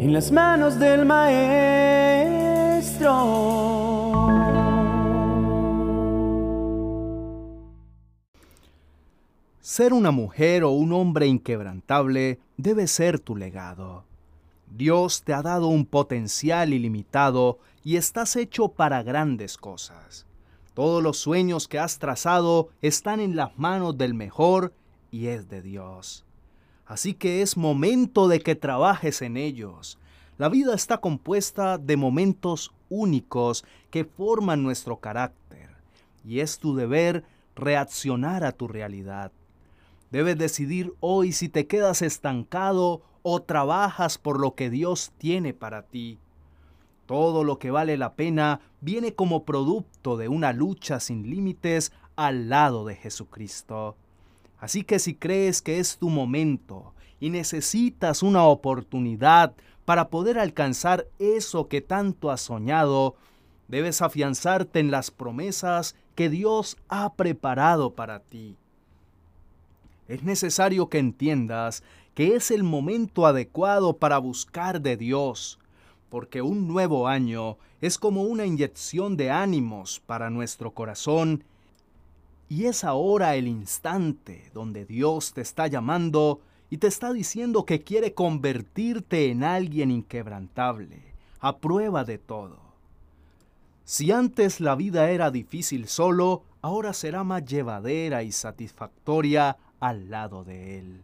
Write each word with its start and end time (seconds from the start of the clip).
en 0.00 0.14
las 0.14 0.32
manos 0.32 0.78
del 0.78 1.04
Maestro. 1.04 1.50
Ser 9.60 9.92
una 9.92 10.10
mujer 10.10 10.64
o 10.64 10.70
un 10.70 10.94
hombre 10.94 11.26
inquebrantable 11.26 12.38
debe 12.56 12.86
ser 12.86 13.20
tu 13.20 13.36
legado. 13.36 14.04
Dios 14.70 15.22
te 15.22 15.34
ha 15.34 15.42
dado 15.42 15.66
un 15.66 15.84
potencial 15.84 16.72
ilimitado 16.72 17.58
y 17.84 17.96
estás 17.96 18.36
hecho 18.36 18.68
para 18.68 19.02
grandes 19.02 19.58
cosas. 19.58 20.24
Todos 20.72 21.02
los 21.02 21.18
sueños 21.18 21.68
que 21.68 21.78
has 21.78 21.98
trazado 21.98 22.70
están 22.80 23.20
en 23.20 23.36
las 23.36 23.58
manos 23.58 23.98
del 23.98 24.14
mejor 24.14 24.72
y 25.10 25.26
es 25.26 25.50
de 25.50 25.60
Dios. 25.60 26.24
Así 26.90 27.14
que 27.14 27.40
es 27.40 27.56
momento 27.56 28.26
de 28.26 28.40
que 28.40 28.56
trabajes 28.56 29.22
en 29.22 29.36
ellos. 29.36 29.96
La 30.38 30.48
vida 30.48 30.74
está 30.74 30.98
compuesta 30.98 31.78
de 31.78 31.96
momentos 31.96 32.72
únicos 32.88 33.64
que 33.92 34.04
forman 34.04 34.64
nuestro 34.64 34.96
carácter 34.96 35.70
y 36.24 36.40
es 36.40 36.58
tu 36.58 36.74
deber 36.74 37.22
reaccionar 37.54 38.42
a 38.42 38.50
tu 38.50 38.66
realidad. 38.66 39.30
Debes 40.10 40.36
decidir 40.36 40.92
hoy 40.98 41.30
si 41.30 41.48
te 41.48 41.68
quedas 41.68 42.02
estancado 42.02 43.02
o 43.22 43.40
trabajas 43.40 44.18
por 44.18 44.40
lo 44.40 44.56
que 44.56 44.68
Dios 44.68 45.12
tiene 45.16 45.54
para 45.54 45.82
ti. 45.82 46.18
Todo 47.06 47.44
lo 47.44 47.60
que 47.60 47.70
vale 47.70 47.98
la 47.98 48.14
pena 48.14 48.62
viene 48.80 49.14
como 49.14 49.44
producto 49.44 50.16
de 50.16 50.26
una 50.26 50.52
lucha 50.52 50.98
sin 50.98 51.30
límites 51.30 51.92
al 52.16 52.48
lado 52.48 52.84
de 52.84 52.96
Jesucristo. 52.96 53.94
Así 54.60 54.84
que 54.84 54.98
si 54.98 55.14
crees 55.14 55.62
que 55.62 55.78
es 55.78 55.96
tu 55.96 56.10
momento 56.10 56.92
y 57.18 57.30
necesitas 57.30 58.22
una 58.22 58.44
oportunidad 58.44 59.54
para 59.86 60.08
poder 60.08 60.38
alcanzar 60.38 61.06
eso 61.18 61.66
que 61.66 61.80
tanto 61.80 62.30
has 62.30 62.42
soñado, 62.42 63.16
debes 63.68 64.02
afianzarte 64.02 64.78
en 64.78 64.90
las 64.90 65.10
promesas 65.10 65.96
que 66.14 66.28
Dios 66.28 66.76
ha 66.88 67.14
preparado 67.14 67.94
para 67.94 68.20
ti. 68.20 68.56
Es 70.08 70.22
necesario 70.22 70.88
que 70.88 70.98
entiendas 70.98 71.82
que 72.14 72.34
es 72.34 72.50
el 72.50 72.62
momento 72.62 73.26
adecuado 73.26 73.96
para 73.96 74.18
buscar 74.18 74.82
de 74.82 74.96
Dios, 74.96 75.58
porque 76.10 76.42
un 76.42 76.68
nuevo 76.68 77.08
año 77.08 77.56
es 77.80 77.96
como 77.96 78.24
una 78.24 78.44
inyección 78.44 79.16
de 79.16 79.30
ánimos 79.30 80.00
para 80.00 80.28
nuestro 80.28 80.72
corazón 80.72 81.44
y 82.50 82.66
es 82.66 82.82
ahora 82.82 83.36
el 83.36 83.46
instante 83.46 84.50
donde 84.52 84.84
Dios 84.84 85.34
te 85.34 85.40
está 85.40 85.68
llamando 85.68 86.40
y 86.68 86.78
te 86.78 86.88
está 86.88 87.12
diciendo 87.12 87.64
que 87.64 87.82
quiere 87.82 88.12
convertirte 88.12 89.30
en 89.30 89.44
alguien 89.44 89.92
inquebrantable, 89.92 91.14
a 91.38 91.58
prueba 91.58 92.02
de 92.02 92.18
todo. 92.18 92.58
Si 93.84 94.10
antes 94.10 94.58
la 94.60 94.74
vida 94.74 95.10
era 95.10 95.30
difícil 95.30 95.86
solo, 95.86 96.42
ahora 96.60 96.92
será 96.92 97.22
más 97.22 97.44
llevadera 97.44 98.24
y 98.24 98.32
satisfactoria 98.32 99.56
al 99.78 100.10
lado 100.10 100.42
de 100.42 100.80
Él. 100.80 101.02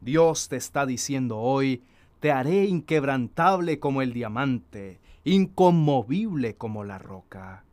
Dios 0.00 0.48
te 0.48 0.56
está 0.56 0.86
diciendo 0.86 1.40
hoy, 1.40 1.82
te 2.20 2.32
haré 2.32 2.64
inquebrantable 2.64 3.78
como 3.78 4.00
el 4.00 4.14
diamante, 4.14 4.98
inconmovible 5.24 6.54
como 6.54 6.84
la 6.84 6.96
roca. 6.96 7.64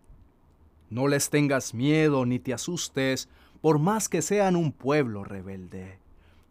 No 0.91 1.07
les 1.07 1.29
tengas 1.29 1.73
miedo 1.73 2.25
ni 2.25 2.37
te 2.37 2.53
asustes, 2.53 3.29
por 3.61 3.79
más 3.79 4.09
que 4.09 4.21
sean 4.21 4.57
un 4.57 4.73
pueblo 4.73 5.23
rebelde. 5.23 5.99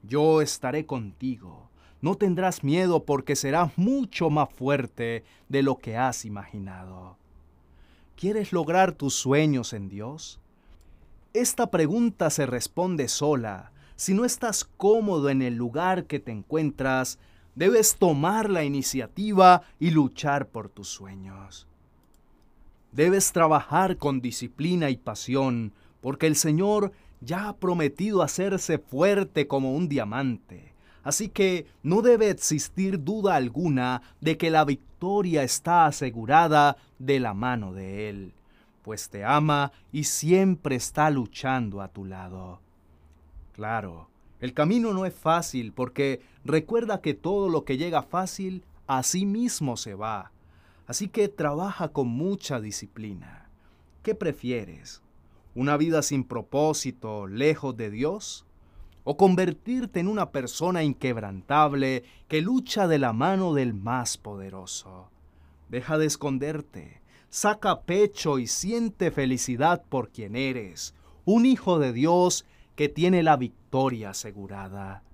Yo 0.02 0.40
estaré 0.40 0.86
contigo. 0.86 1.68
No 2.00 2.14
tendrás 2.14 2.64
miedo 2.64 3.04
porque 3.04 3.36
serás 3.36 3.76
mucho 3.76 4.30
más 4.30 4.48
fuerte 4.48 5.24
de 5.50 5.62
lo 5.62 5.76
que 5.76 5.98
has 5.98 6.24
imaginado. 6.24 7.18
¿Quieres 8.16 8.54
lograr 8.54 8.92
tus 8.92 9.14
sueños 9.14 9.74
en 9.74 9.90
Dios? 9.90 10.40
Esta 11.34 11.70
pregunta 11.70 12.30
se 12.30 12.46
responde 12.46 13.08
sola. 13.08 13.72
Si 13.96 14.14
no 14.14 14.24
estás 14.24 14.64
cómodo 14.64 15.28
en 15.28 15.42
el 15.42 15.56
lugar 15.56 16.06
que 16.06 16.18
te 16.18 16.32
encuentras, 16.32 17.18
debes 17.54 17.96
tomar 17.96 18.48
la 18.48 18.64
iniciativa 18.64 19.64
y 19.78 19.90
luchar 19.90 20.48
por 20.48 20.70
tus 20.70 20.88
sueños. 20.88 21.66
Debes 22.92 23.32
trabajar 23.32 23.96
con 23.96 24.20
disciplina 24.20 24.90
y 24.90 24.96
pasión, 24.96 25.72
porque 26.00 26.26
el 26.26 26.36
Señor 26.36 26.92
ya 27.20 27.48
ha 27.48 27.56
prometido 27.56 28.22
hacerse 28.22 28.78
fuerte 28.78 29.46
como 29.46 29.74
un 29.74 29.88
diamante. 29.88 30.74
Así 31.02 31.28
que 31.28 31.66
no 31.82 32.02
debe 32.02 32.30
existir 32.30 33.02
duda 33.02 33.36
alguna 33.36 34.02
de 34.20 34.36
que 34.36 34.50
la 34.50 34.64
victoria 34.64 35.42
está 35.42 35.86
asegurada 35.86 36.76
de 36.98 37.20
la 37.20 37.32
mano 37.32 37.72
de 37.72 38.10
Él, 38.10 38.34
pues 38.82 39.08
te 39.08 39.24
ama 39.24 39.72
y 39.92 40.04
siempre 40.04 40.76
está 40.76 41.08
luchando 41.10 41.80
a 41.80 41.88
tu 41.88 42.04
lado. 42.04 42.60
Claro, 43.52 44.08
el 44.40 44.52
camino 44.52 44.92
no 44.92 45.06
es 45.06 45.14
fácil 45.14 45.72
porque 45.72 46.20
recuerda 46.44 47.00
que 47.00 47.14
todo 47.14 47.48
lo 47.48 47.64
que 47.64 47.78
llega 47.78 48.02
fácil, 48.02 48.64
a 48.86 49.02
sí 49.02 49.24
mismo 49.24 49.76
se 49.76 49.94
va. 49.94 50.32
Así 50.90 51.06
que 51.06 51.28
trabaja 51.28 51.92
con 51.92 52.08
mucha 52.08 52.60
disciplina. 52.60 53.48
¿Qué 54.02 54.16
prefieres? 54.16 55.02
¿Una 55.54 55.76
vida 55.76 56.02
sin 56.02 56.24
propósito, 56.24 57.28
lejos 57.28 57.76
de 57.76 57.92
Dios? 57.92 58.44
¿O 59.04 59.16
convertirte 59.16 60.00
en 60.00 60.08
una 60.08 60.32
persona 60.32 60.82
inquebrantable 60.82 62.02
que 62.26 62.40
lucha 62.40 62.88
de 62.88 62.98
la 62.98 63.12
mano 63.12 63.54
del 63.54 63.72
más 63.72 64.18
poderoso? 64.18 65.08
Deja 65.68 65.96
de 65.96 66.06
esconderte, 66.06 67.02
saca 67.28 67.82
pecho 67.82 68.40
y 68.40 68.48
siente 68.48 69.12
felicidad 69.12 69.84
por 69.88 70.08
quien 70.08 70.34
eres, 70.34 70.96
un 71.24 71.46
hijo 71.46 71.78
de 71.78 71.92
Dios 71.92 72.46
que 72.74 72.88
tiene 72.88 73.22
la 73.22 73.36
victoria 73.36 74.10
asegurada. 74.10 75.04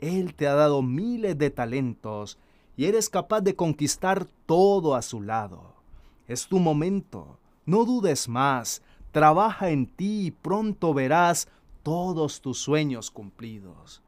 Él 0.00 0.32
te 0.34 0.48
ha 0.48 0.54
dado 0.54 0.80
miles 0.80 1.36
de 1.36 1.50
talentos 1.50 2.38
y 2.76 2.86
eres 2.86 3.08
capaz 3.08 3.40
de 3.42 3.54
conquistar 3.54 4.26
todo 4.46 4.94
a 4.94 5.02
su 5.02 5.20
lado. 5.20 5.74
Es 6.26 6.46
tu 6.46 6.58
momento. 6.58 7.38
No 7.66 7.84
dudes 7.84 8.28
más. 8.28 8.82
Trabaja 9.10 9.70
en 9.70 9.86
ti 9.86 10.26
y 10.26 10.30
pronto 10.30 10.94
verás 10.94 11.48
todos 11.82 12.40
tus 12.40 12.58
sueños 12.58 13.10
cumplidos. 13.10 14.02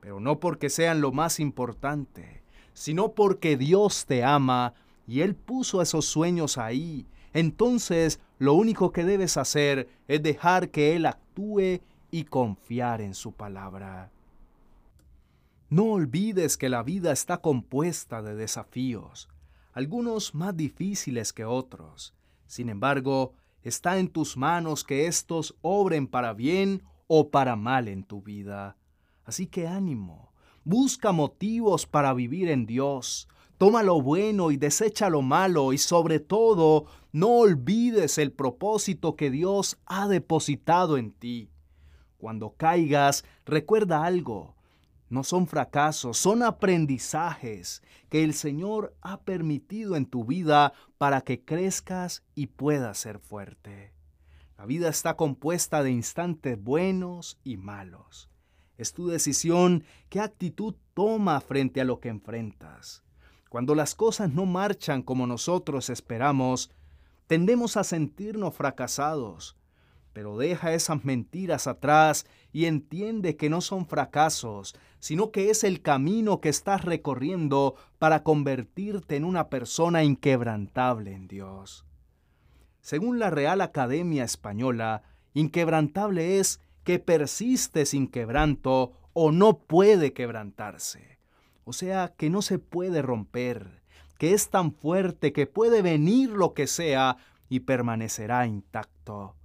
Pero 0.00 0.20
no 0.20 0.38
porque 0.38 0.70
sean 0.70 1.00
lo 1.00 1.12
más 1.12 1.40
importante, 1.40 2.42
sino 2.72 3.12
porque 3.12 3.56
Dios 3.56 4.06
te 4.06 4.22
ama 4.24 4.74
y 5.06 5.22
Él 5.22 5.34
puso 5.34 5.82
esos 5.82 6.06
sueños 6.06 6.58
ahí. 6.58 7.06
Entonces 7.32 8.20
lo 8.38 8.54
único 8.54 8.92
que 8.92 9.04
debes 9.04 9.36
hacer 9.36 9.88
es 10.08 10.22
dejar 10.22 10.70
que 10.70 10.96
Él 10.96 11.06
actúe 11.06 11.80
y 12.10 12.24
confiar 12.24 13.00
en 13.00 13.14
su 13.14 13.32
palabra. 13.32 14.10
No 15.70 15.84
olvides 15.84 16.56
que 16.56 16.68
la 16.68 16.82
vida 16.82 17.12
está 17.12 17.36
compuesta 17.36 18.22
de 18.22 18.34
desafíos, 18.34 19.28
algunos 19.72 20.34
más 20.34 20.56
difíciles 20.56 21.32
que 21.32 21.44
otros. 21.44 22.12
Sin 22.48 22.68
embargo, 22.68 23.34
está 23.62 24.00
en 24.00 24.08
tus 24.08 24.36
manos 24.36 24.82
que 24.82 25.06
éstos 25.06 25.54
obren 25.62 26.08
para 26.08 26.32
bien 26.32 26.82
o 27.06 27.30
para 27.30 27.54
mal 27.54 27.86
en 27.86 28.02
tu 28.02 28.20
vida. 28.20 28.76
Así 29.24 29.46
que 29.46 29.68
ánimo, 29.68 30.32
busca 30.64 31.12
motivos 31.12 31.86
para 31.86 32.14
vivir 32.14 32.48
en 32.48 32.66
Dios, 32.66 33.28
toma 33.56 33.84
lo 33.84 34.02
bueno 34.02 34.50
y 34.50 34.56
desecha 34.56 35.08
lo 35.08 35.22
malo 35.22 35.72
y 35.72 35.78
sobre 35.78 36.18
todo 36.18 36.86
no 37.12 37.28
olvides 37.28 38.18
el 38.18 38.32
propósito 38.32 39.14
que 39.14 39.30
Dios 39.30 39.78
ha 39.86 40.08
depositado 40.08 40.98
en 40.98 41.12
ti. 41.12 41.48
Cuando 42.18 42.54
caigas, 42.56 43.24
recuerda 43.46 44.04
algo, 44.04 44.56
no 45.10 45.24
son 45.24 45.46
fracasos, 45.46 46.16
son 46.16 46.42
aprendizajes 46.42 47.82
que 48.08 48.24
el 48.24 48.32
Señor 48.32 48.96
ha 49.02 49.20
permitido 49.20 49.96
en 49.96 50.06
tu 50.06 50.24
vida 50.24 50.72
para 50.98 51.20
que 51.20 51.44
crezcas 51.44 52.22
y 52.34 52.46
puedas 52.46 52.98
ser 52.98 53.18
fuerte. 53.18 53.92
La 54.56 54.66
vida 54.66 54.88
está 54.88 55.16
compuesta 55.16 55.82
de 55.82 55.90
instantes 55.90 56.62
buenos 56.62 57.38
y 57.42 57.56
malos. 57.56 58.30
Es 58.78 58.94
tu 58.94 59.08
decisión 59.08 59.84
qué 60.08 60.20
actitud 60.20 60.74
toma 60.94 61.40
frente 61.40 61.80
a 61.80 61.84
lo 61.84 61.98
que 61.98 62.08
enfrentas. 62.08 63.02
Cuando 63.48 63.74
las 63.74 63.94
cosas 63.96 64.32
no 64.32 64.46
marchan 64.46 65.02
como 65.02 65.26
nosotros 65.26 65.90
esperamos, 65.90 66.70
tendemos 67.26 67.76
a 67.76 67.84
sentirnos 67.84 68.54
fracasados, 68.54 69.56
pero 70.12 70.36
deja 70.36 70.72
esas 70.72 71.04
mentiras 71.04 71.66
atrás 71.66 72.26
y 72.52 72.64
entiende 72.64 73.36
que 73.36 73.50
no 73.50 73.60
son 73.60 73.86
fracasos, 73.86 74.74
sino 74.98 75.30
que 75.30 75.50
es 75.50 75.64
el 75.64 75.82
camino 75.82 76.40
que 76.40 76.48
estás 76.48 76.84
recorriendo 76.84 77.74
para 77.98 78.22
convertirte 78.22 79.16
en 79.16 79.24
una 79.24 79.48
persona 79.48 80.02
inquebrantable 80.04 81.12
en 81.12 81.28
Dios. 81.28 81.84
Según 82.80 83.18
la 83.18 83.30
Real 83.30 83.60
Academia 83.60 84.24
Española, 84.24 85.02
inquebrantable 85.34 86.38
es 86.38 86.60
que 86.84 86.98
persiste 86.98 87.86
sin 87.86 88.08
quebranto 88.08 88.92
o 89.12 89.32
no 89.32 89.58
puede 89.58 90.12
quebrantarse. 90.12 91.18
o 91.64 91.72
sea, 91.72 92.14
que 92.16 92.30
no 92.30 92.42
se 92.42 92.58
puede 92.58 93.00
romper, 93.00 93.82
que 94.18 94.32
es 94.32 94.50
tan 94.50 94.72
fuerte 94.72 95.32
que 95.32 95.46
puede 95.46 95.82
venir 95.82 96.30
lo 96.30 96.52
que 96.52 96.66
sea 96.66 97.16
y 97.48 97.60
permanecerá 97.60 98.46
intacto. 98.46 99.36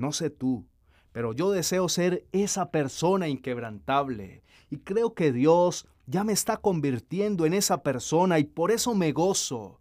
No 0.00 0.12
sé 0.12 0.30
tú, 0.30 0.66
pero 1.12 1.34
yo 1.34 1.50
deseo 1.50 1.90
ser 1.90 2.26
esa 2.32 2.70
persona 2.70 3.28
inquebrantable 3.28 4.42
y 4.70 4.78
creo 4.78 5.12
que 5.12 5.30
Dios 5.30 5.86
ya 6.06 6.24
me 6.24 6.32
está 6.32 6.56
convirtiendo 6.56 7.44
en 7.44 7.52
esa 7.52 7.82
persona 7.82 8.38
y 8.38 8.44
por 8.44 8.70
eso 8.70 8.94
me 8.94 9.12
gozo, 9.12 9.78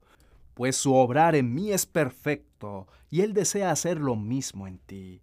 pues 0.55 0.75
su 0.75 0.93
obrar 0.93 1.37
en 1.37 1.53
mí 1.53 1.71
es 1.71 1.85
perfecto 1.85 2.87
y 3.09 3.21
Él 3.21 3.33
desea 3.33 3.71
hacer 3.71 4.01
lo 4.01 4.17
mismo 4.17 4.67
en 4.67 4.79
ti. 4.79 5.21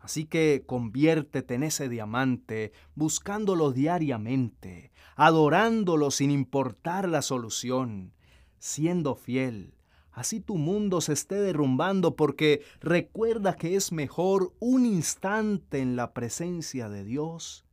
Así 0.00 0.24
que 0.24 0.64
conviértete 0.66 1.54
en 1.54 1.62
ese 1.62 1.88
diamante, 1.88 2.72
buscándolo 2.96 3.70
diariamente, 3.70 4.90
adorándolo 5.14 6.10
sin 6.10 6.32
importar 6.32 7.08
la 7.08 7.22
solución, 7.22 8.12
siendo 8.58 9.14
fiel. 9.14 9.73
Así 10.14 10.38
tu 10.38 10.56
mundo 10.56 11.00
se 11.00 11.12
esté 11.12 11.40
derrumbando 11.40 12.14
porque 12.14 12.62
recuerda 12.80 13.56
que 13.56 13.74
es 13.74 13.90
mejor 13.90 14.52
un 14.60 14.86
instante 14.86 15.80
en 15.80 15.96
la 15.96 16.12
presencia 16.12 16.88
de 16.88 17.02
Dios 17.02 17.64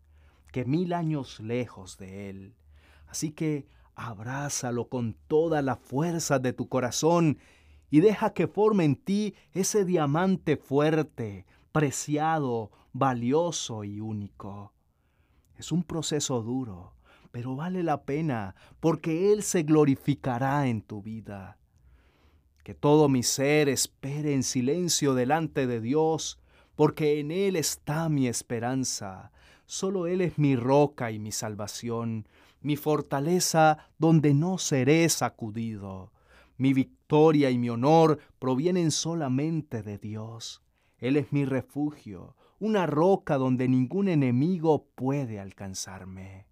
que 0.51 0.65
mil 0.65 0.93
años 0.93 1.39
lejos 1.39 1.97
de 1.97 2.29
Él. 2.29 2.55
Así 3.07 3.31
que 3.31 3.67
abrázalo 3.93 4.89
con 4.89 5.15
toda 5.27 5.61
la 5.61 5.75
fuerza 5.75 6.39
de 6.39 6.51
tu 6.51 6.67
corazón 6.67 7.38
y 7.91 7.99
deja 7.99 8.33
que 8.33 8.47
forme 8.47 8.85
en 8.85 8.95
ti 8.95 9.35
ese 9.53 9.85
diamante 9.85 10.57
fuerte, 10.57 11.45
preciado, 11.71 12.71
valioso 12.91 13.83
y 13.83 13.99
único. 13.99 14.73
Es 15.57 15.71
un 15.71 15.83
proceso 15.83 16.41
duro, 16.41 16.95
pero 17.31 17.55
vale 17.55 17.83
la 17.83 18.01
pena 18.01 18.55
porque 18.79 19.31
Él 19.31 19.43
se 19.43 19.61
glorificará 19.61 20.67
en 20.67 20.81
tu 20.81 21.03
vida. 21.03 21.59
Que 22.63 22.73
todo 22.73 23.09
mi 23.09 23.23
ser 23.23 23.69
espere 23.69 24.33
en 24.33 24.43
silencio 24.43 25.13
delante 25.13 25.67
de 25.67 25.81
Dios, 25.81 26.39
porque 26.75 27.19
en 27.19 27.31
Él 27.31 27.55
está 27.55 28.09
mi 28.09 28.27
esperanza. 28.27 29.31
Solo 29.65 30.07
Él 30.07 30.21
es 30.21 30.37
mi 30.37 30.55
roca 30.55 31.11
y 31.11 31.19
mi 31.19 31.31
salvación, 31.31 32.27
mi 32.61 32.75
fortaleza 32.75 33.89
donde 33.97 34.33
no 34.33 34.57
seré 34.57 35.07
sacudido. 35.09 36.11
Mi 36.57 36.73
victoria 36.73 37.49
y 37.49 37.57
mi 37.57 37.69
honor 37.69 38.19
provienen 38.37 38.91
solamente 38.91 39.81
de 39.81 39.97
Dios. 39.97 40.61
Él 40.99 41.17
es 41.17 41.33
mi 41.33 41.45
refugio, 41.45 42.35
una 42.59 42.85
roca 42.85 43.37
donde 43.37 43.67
ningún 43.67 44.07
enemigo 44.07 44.85
puede 44.93 45.39
alcanzarme. 45.39 46.45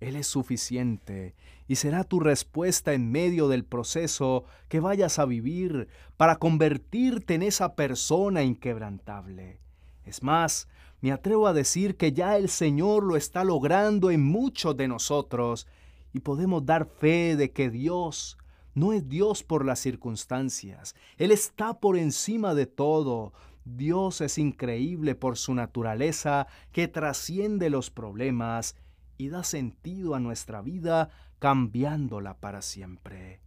Él 0.00 0.16
es 0.16 0.26
suficiente 0.26 1.34
y 1.66 1.76
será 1.76 2.04
tu 2.04 2.20
respuesta 2.20 2.92
en 2.92 3.10
medio 3.10 3.48
del 3.48 3.64
proceso 3.64 4.44
que 4.68 4.80
vayas 4.80 5.18
a 5.18 5.24
vivir 5.24 5.88
para 6.16 6.36
convertirte 6.36 7.34
en 7.34 7.42
esa 7.42 7.74
persona 7.74 8.42
inquebrantable. 8.42 9.60
Es 10.04 10.22
más, 10.22 10.68
me 11.00 11.12
atrevo 11.12 11.46
a 11.46 11.52
decir 11.52 11.96
que 11.96 12.12
ya 12.12 12.36
el 12.36 12.48
Señor 12.48 13.02
lo 13.04 13.16
está 13.16 13.44
logrando 13.44 14.10
en 14.10 14.22
muchos 14.22 14.76
de 14.76 14.88
nosotros 14.88 15.66
y 16.12 16.20
podemos 16.20 16.64
dar 16.64 16.86
fe 16.86 17.36
de 17.36 17.52
que 17.52 17.70
Dios 17.70 18.38
no 18.74 18.92
es 18.92 19.08
Dios 19.08 19.42
por 19.42 19.64
las 19.64 19.78
circunstancias. 19.78 20.94
Él 21.16 21.30
está 21.30 21.74
por 21.74 21.96
encima 21.96 22.54
de 22.54 22.66
todo. 22.66 23.32
Dios 23.64 24.20
es 24.20 24.36
increíble 24.36 25.14
por 25.14 25.38
su 25.38 25.54
naturaleza 25.54 26.46
que 26.72 26.88
trasciende 26.88 27.70
los 27.70 27.90
problemas 27.90 28.76
y 29.16 29.28
da 29.28 29.44
sentido 29.44 30.14
a 30.14 30.20
nuestra 30.20 30.62
vida 30.62 31.10
cambiándola 31.38 32.38
para 32.38 32.62
siempre. 32.62 33.40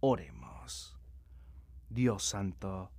Oremos. 0.00 0.96
Dios 1.88 2.24
Santo, 2.24 2.90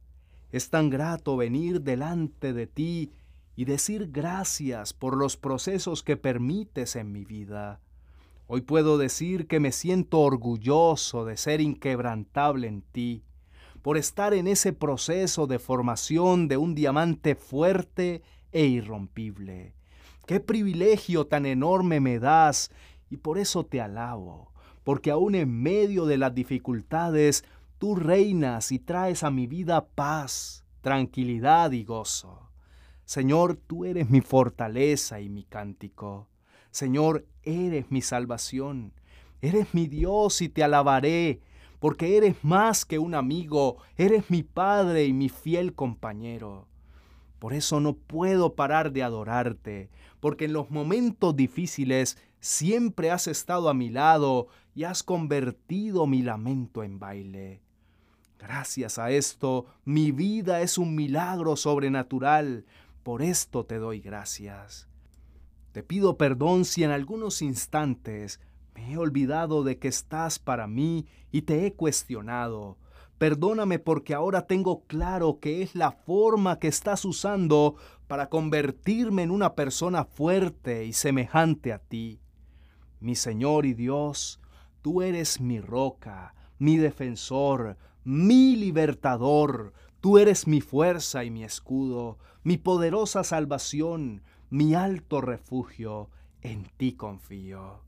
es 0.52 0.70
tan 0.70 0.90
grato 0.90 1.36
venir 1.36 1.82
delante 1.82 2.54
de 2.54 2.68
ti 2.68 3.12
y 3.56 3.66
decir 3.66 4.12
gracias 4.12 4.94
por 4.94 5.18
los 5.18 5.38
procesos 5.38 6.04
que 6.04 6.18
permites 6.18 6.96
en 6.96 7.12
mi 7.12 7.26
vida. 7.26 7.80
Hoy 8.48 8.62
puedo 8.62 8.98
decir 8.98 9.48
que 9.48 9.60
me 9.60 9.72
siento 9.72 10.20
orgulloso 10.20 11.26
de 11.26 11.38
ser 11.38 11.62
inquebrantable 11.62 12.68
en 12.68 12.82
ti, 12.82 13.24
por 13.82 13.98
estar 13.98 14.34
en 14.34 14.48
ese 14.48 14.74
proceso 14.74 15.48
de 15.48 15.60
formación 15.60 16.48
de 16.48 16.58
un 16.58 16.76
diamante 16.76 17.36
fuerte 17.36 18.22
e 18.52 18.66
irrompible. 18.66 19.74
Qué 20.26 20.40
privilegio 20.40 21.28
tan 21.28 21.46
enorme 21.46 22.00
me 22.00 22.20
das 22.20 22.72
y 23.10 23.18
por 23.18 23.38
eso 23.38 23.66
te 23.66 23.82
alabo, 23.82 24.54
porque 24.84 25.12
aún 25.12 25.36
en 25.36 25.62
medio 25.62 26.06
de 26.06 26.18
las 26.18 26.34
dificultades 26.34 27.44
tú 27.78 27.96
reinas 27.96 28.72
y 28.72 28.80
traes 28.80 29.24
a 29.24 29.32
mi 29.32 29.48
vida 29.48 29.86
paz, 29.86 30.64
tranquilidad 30.82 31.72
y 31.74 31.84
gozo. 31.84 32.50
Señor, 33.04 33.58
tú 33.68 33.84
eres 33.84 34.10
mi 34.10 34.22
fortaleza 34.22 35.20
y 35.20 35.28
mi 35.28 35.44
cántico. 35.44 36.30
Señor, 36.72 37.26
eres 37.44 37.92
mi 37.92 38.02
salvación. 38.02 38.94
Eres 39.42 39.74
mi 39.74 39.88
Dios 39.88 40.42
y 40.42 40.48
te 40.48 40.64
alabaré, 40.64 41.42
porque 41.80 42.16
eres 42.16 42.46
más 42.46 42.86
que 42.86 42.98
un 42.98 43.14
amigo, 43.14 43.78
eres 43.98 44.32
mi 44.32 44.42
Padre 44.42 45.04
y 45.04 45.12
mi 45.12 45.28
fiel 45.28 45.74
compañero. 45.74 46.70
Por 47.40 47.54
eso 47.54 47.82
no 47.82 47.94
puedo 47.94 48.56
parar 48.56 48.94
de 48.94 49.04
adorarte, 49.04 49.90
porque 50.24 50.46
en 50.46 50.54
los 50.54 50.72
momentos 50.72 51.36
difíciles 51.36 52.18
siempre 52.40 53.12
has 53.12 53.28
estado 53.28 53.68
a 53.68 53.74
mi 53.74 53.90
lado 53.90 54.48
y 54.74 54.86
has 54.86 55.04
convertido 55.04 56.08
mi 56.08 56.22
lamento 56.22 56.82
en 56.82 56.98
baile. 56.98 57.62
Gracias 58.40 58.98
a 58.98 59.12
esto, 59.12 59.66
mi 59.84 60.14
vida 60.14 60.62
es 60.62 60.78
un 60.78 60.96
milagro 60.96 61.58
sobrenatural. 61.58 62.64
Por 63.04 63.22
esto 63.22 63.66
te 63.66 63.80
doy 63.80 64.00
gracias. 64.00 64.88
Te 65.74 65.84
pido 65.84 66.16
perdón 66.18 66.64
si 66.64 66.86
en 66.86 66.92
algunos 66.92 67.42
instantes 67.42 68.40
me 68.76 68.94
he 68.94 68.98
olvidado 68.98 69.66
de 69.66 69.78
que 69.78 69.90
estás 69.90 70.40
para 70.40 70.68
mí 70.68 71.06
y 71.34 71.42
te 71.42 71.66
he 71.66 71.74
cuestionado. 71.74 72.78
Perdóname 73.18 73.78
porque 73.78 74.14
ahora 74.14 74.48
tengo 74.48 74.86
claro 74.86 75.40
que 75.42 75.62
es 75.64 75.76
la 75.76 75.92
forma 75.92 76.60
que 76.60 76.70
estás 76.70 77.04
usando 77.04 77.76
para 78.08 78.30
convertirme 78.30 79.24
en 79.24 79.32
una 79.32 79.56
persona 79.56 80.06
fuerte 80.06 80.86
y 80.86 80.94
semejante 80.94 81.74
a 81.74 81.80
ti. 81.80 82.20
Mi 83.00 83.16
Señor 83.16 83.66
y 83.66 83.74
Dios, 83.74 84.40
tú 84.82 85.02
eres 85.02 85.42
mi 85.42 85.60
roca, 85.60 86.36
mi 86.60 86.78
defensor, 86.78 87.78
mi 88.04 88.56
libertador, 88.56 89.74
tú 90.00 90.18
eres 90.18 90.48
mi 90.48 90.62
fuerza 90.62 91.24
y 91.24 91.32
mi 91.32 91.44
escudo, 91.44 92.18
mi 92.44 92.58
poderosa 92.58 93.24
salvación, 93.24 94.22
mi 94.50 94.76
alto 94.76 95.22
refugio, 95.22 96.10
en 96.42 96.66
ti 96.78 96.94
confío. 96.94 97.82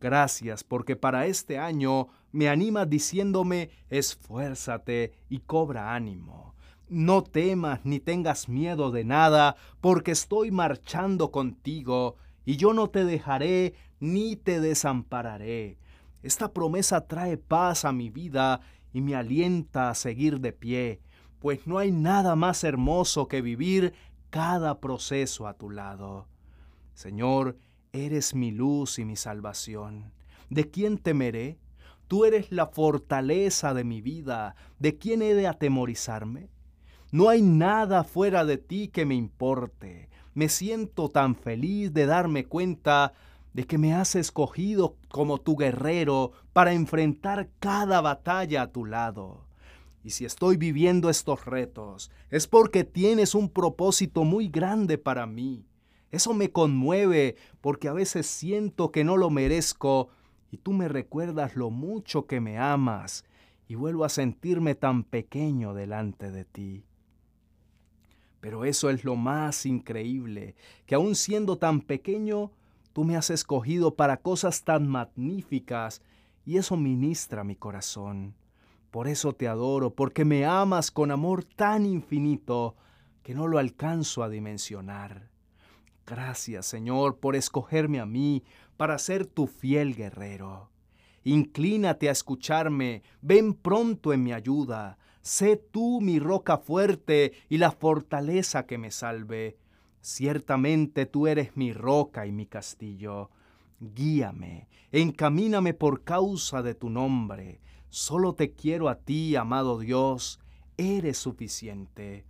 Gracias 0.00 0.64
porque 0.64 0.96
para 0.96 1.26
este 1.26 1.58
año 1.58 2.08
me 2.32 2.48
animas 2.48 2.88
diciéndome, 2.88 3.70
esfuérzate 3.90 5.12
y 5.28 5.40
cobra 5.40 5.94
ánimo. 5.94 6.54
No 6.88 7.22
temas 7.22 7.80
ni 7.84 8.00
tengas 8.00 8.48
miedo 8.48 8.90
de 8.90 9.04
nada, 9.04 9.56
porque 9.80 10.12
estoy 10.12 10.50
marchando 10.50 11.30
contigo, 11.30 12.16
y 12.46 12.56
yo 12.56 12.72
no 12.72 12.88
te 12.88 13.04
dejaré 13.04 13.74
ni 14.00 14.36
te 14.36 14.60
desampararé. 14.60 15.78
Esta 16.22 16.52
promesa 16.52 17.06
trae 17.06 17.36
paz 17.36 17.84
a 17.84 17.92
mi 17.92 18.08
vida 18.08 18.60
y 18.92 19.02
me 19.02 19.14
alienta 19.14 19.90
a 19.90 19.94
seguir 19.94 20.40
de 20.40 20.52
pie, 20.52 21.00
pues 21.40 21.66
no 21.66 21.78
hay 21.78 21.92
nada 21.92 22.36
más 22.36 22.64
hermoso 22.64 23.28
que 23.28 23.42
vivir 23.42 23.92
cada 24.30 24.80
proceso 24.80 25.46
a 25.46 25.54
tu 25.54 25.70
lado. 25.70 26.26
Señor, 26.94 27.58
eres 27.92 28.34
mi 28.34 28.50
luz 28.50 28.98
y 28.98 29.04
mi 29.04 29.16
salvación. 29.16 30.12
¿De 30.50 30.70
quién 30.70 30.98
temeré? 30.98 31.58
Tú 32.08 32.24
eres 32.24 32.50
la 32.50 32.66
fortaleza 32.66 33.74
de 33.74 33.84
mi 33.84 34.00
vida. 34.00 34.56
¿De 34.78 34.96
quién 34.96 35.22
he 35.22 35.34
de 35.34 35.46
atemorizarme? 35.46 36.48
No 37.10 37.30
hay 37.30 37.40
nada 37.40 38.04
fuera 38.04 38.44
de 38.44 38.58
ti 38.58 38.88
que 38.88 39.06
me 39.06 39.14
importe. 39.14 40.10
Me 40.34 40.50
siento 40.50 41.08
tan 41.08 41.36
feliz 41.36 41.94
de 41.94 42.04
darme 42.04 42.44
cuenta 42.44 43.14
de 43.54 43.64
que 43.64 43.78
me 43.78 43.94
has 43.94 44.14
escogido 44.14 44.94
como 45.08 45.38
tu 45.38 45.56
guerrero 45.56 46.32
para 46.52 46.74
enfrentar 46.74 47.48
cada 47.60 48.02
batalla 48.02 48.62
a 48.62 48.72
tu 48.72 48.84
lado. 48.84 49.46
Y 50.04 50.10
si 50.10 50.26
estoy 50.26 50.58
viviendo 50.58 51.08
estos 51.08 51.46
retos, 51.46 52.10
es 52.28 52.46
porque 52.46 52.84
tienes 52.84 53.34
un 53.34 53.48
propósito 53.48 54.24
muy 54.24 54.48
grande 54.48 54.98
para 54.98 55.26
mí. 55.26 55.64
Eso 56.10 56.34
me 56.34 56.50
conmueve 56.50 57.36
porque 57.62 57.88
a 57.88 57.94
veces 57.94 58.26
siento 58.26 58.92
que 58.92 59.02
no 59.02 59.16
lo 59.16 59.30
merezco 59.30 60.10
y 60.50 60.58
tú 60.58 60.74
me 60.74 60.88
recuerdas 60.88 61.56
lo 61.56 61.70
mucho 61.70 62.26
que 62.26 62.40
me 62.40 62.58
amas 62.58 63.24
y 63.66 63.76
vuelvo 63.76 64.04
a 64.04 64.10
sentirme 64.10 64.74
tan 64.74 65.04
pequeño 65.04 65.72
delante 65.72 66.30
de 66.30 66.44
ti. 66.44 66.84
Pero 68.40 68.64
eso 68.64 68.90
es 68.90 69.04
lo 69.04 69.16
más 69.16 69.66
increíble, 69.66 70.54
que 70.86 70.94
aun 70.94 71.14
siendo 71.14 71.58
tan 71.58 71.80
pequeño, 71.80 72.52
Tú 72.98 73.04
me 73.04 73.16
has 73.16 73.30
escogido 73.30 73.94
para 73.94 74.16
cosas 74.16 74.64
tan 74.64 74.88
magníficas 74.88 76.02
y 76.44 76.56
eso 76.56 76.76
ministra 76.76 77.44
mi 77.44 77.54
corazón. 77.54 78.34
Por 78.90 79.06
eso 79.06 79.34
te 79.34 79.46
adoro, 79.46 79.94
porque 79.94 80.24
me 80.24 80.44
amas 80.44 80.90
con 80.90 81.12
amor 81.12 81.44
tan 81.44 81.86
infinito 81.86 82.74
que 83.22 83.34
no 83.34 83.46
lo 83.46 83.60
alcanzo 83.60 84.24
a 84.24 84.28
dimensionar. 84.28 85.30
Gracias, 86.06 86.66
Señor, 86.66 87.20
por 87.20 87.36
escogerme 87.36 88.00
a 88.00 88.04
mí 88.04 88.42
para 88.76 88.98
ser 88.98 89.26
tu 89.26 89.46
fiel 89.46 89.94
guerrero. 89.94 90.72
Inclínate 91.22 92.08
a 92.08 92.12
escucharme, 92.12 93.04
ven 93.22 93.54
pronto 93.54 94.12
en 94.12 94.24
mi 94.24 94.32
ayuda. 94.32 94.98
Sé 95.28 95.56
tú 95.56 96.00
mi 96.00 96.18
roca 96.20 96.56
fuerte 96.56 97.34
y 97.50 97.58
la 97.58 97.70
fortaleza 97.70 98.64
que 98.64 98.78
me 98.78 98.90
salve. 98.90 99.58
Ciertamente 100.00 101.04
tú 101.04 101.26
eres 101.26 101.54
mi 101.54 101.74
roca 101.74 102.26
y 102.26 102.32
mi 102.32 102.46
castillo. 102.46 103.28
Guíame, 103.78 104.68
encamíname 104.90 105.74
por 105.74 106.02
causa 106.02 106.62
de 106.62 106.74
tu 106.74 106.88
nombre. 106.88 107.60
Solo 107.90 108.36
te 108.36 108.52
quiero 108.52 108.88
a 108.88 108.94
ti, 108.94 109.36
amado 109.36 109.78
Dios, 109.78 110.40
eres 110.78 111.18
suficiente. 111.18 112.24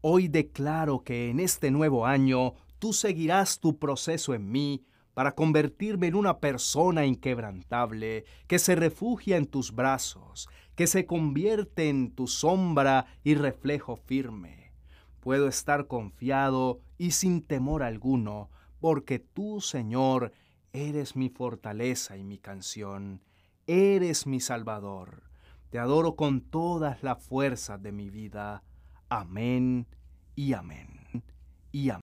Hoy 0.00 0.28
declaro 0.28 1.02
que 1.02 1.30
en 1.30 1.40
este 1.40 1.72
nuevo 1.72 2.06
año 2.06 2.54
tú 2.78 2.92
seguirás 2.92 3.58
tu 3.58 3.76
proceso 3.76 4.34
en 4.34 4.48
mí 4.52 4.84
para 5.14 5.34
convertirme 5.34 6.06
en 6.06 6.14
una 6.14 6.38
persona 6.38 7.04
inquebrantable 7.04 8.24
que 8.46 8.60
se 8.60 8.76
refugia 8.76 9.36
en 9.36 9.46
tus 9.46 9.74
brazos, 9.74 10.48
que 10.78 10.86
se 10.86 11.06
convierte 11.06 11.88
en 11.88 12.12
tu 12.12 12.28
sombra 12.28 13.06
y 13.24 13.34
reflejo 13.34 13.96
firme. 13.96 14.70
Puedo 15.18 15.48
estar 15.48 15.88
confiado 15.88 16.78
y 16.98 17.10
sin 17.10 17.42
temor 17.42 17.82
alguno, 17.82 18.48
porque 18.78 19.18
tú, 19.18 19.60
Señor, 19.60 20.32
eres 20.72 21.16
mi 21.16 21.30
fortaleza 21.30 22.16
y 22.16 22.22
mi 22.22 22.38
canción, 22.38 23.24
eres 23.66 24.28
mi 24.28 24.38
Salvador. 24.38 25.24
Te 25.70 25.80
adoro 25.80 26.14
con 26.14 26.42
todas 26.42 27.02
las 27.02 27.20
fuerzas 27.24 27.82
de 27.82 27.90
mi 27.90 28.08
vida. 28.08 28.62
Amén 29.08 29.88
y 30.36 30.52
amén 30.52 31.24
y 31.72 31.90
amén. 31.90 31.96